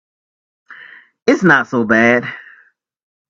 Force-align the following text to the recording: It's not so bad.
It's 1.27 1.43
not 1.43 1.67
so 1.67 1.83
bad. 1.83 2.25